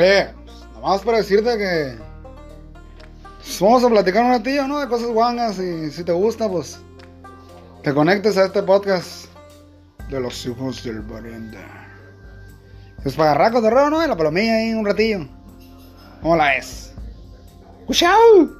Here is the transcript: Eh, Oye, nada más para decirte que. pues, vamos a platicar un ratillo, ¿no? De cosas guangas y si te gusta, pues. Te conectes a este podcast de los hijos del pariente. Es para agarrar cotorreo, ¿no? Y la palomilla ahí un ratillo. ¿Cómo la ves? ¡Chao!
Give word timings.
Eh, 0.00 0.02
Oye, 0.02 0.32
nada 0.72 0.80
más 0.80 1.02
para 1.02 1.18
decirte 1.18 1.58
que. 1.58 1.98
pues, 3.36 3.60
vamos 3.60 3.84
a 3.84 3.88
platicar 3.90 4.24
un 4.24 4.30
ratillo, 4.30 4.66
¿no? 4.66 4.80
De 4.80 4.88
cosas 4.88 5.08
guangas 5.08 5.58
y 5.58 5.90
si 5.90 6.04
te 6.04 6.12
gusta, 6.12 6.48
pues. 6.48 6.80
Te 7.82 7.92
conectes 7.92 8.38
a 8.38 8.46
este 8.46 8.62
podcast 8.62 9.26
de 10.08 10.20
los 10.20 10.46
hijos 10.46 10.82
del 10.84 11.02
pariente. 11.02 11.58
Es 13.04 13.14
para 13.14 13.32
agarrar 13.32 13.52
cotorreo, 13.52 13.90
¿no? 13.90 14.02
Y 14.02 14.08
la 14.08 14.16
palomilla 14.16 14.54
ahí 14.54 14.72
un 14.72 14.86
ratillo. 14.86 15.26
¿Cómo 16.22 16.36
la 16.36 16.46
ves? 16.46 16.94
¡Chao! 17.90 18.59